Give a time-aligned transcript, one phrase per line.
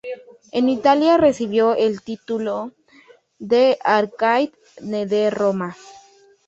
[0.51, 2.71] En Italia, recibió el título
[3.37, 5.77] de "Arcade" de Roma.